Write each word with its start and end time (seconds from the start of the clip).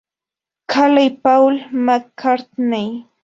Cale 0.65 1.03
y 1.05 1.09
Paul 1.11 1.61
McCartney. 1.71 3.07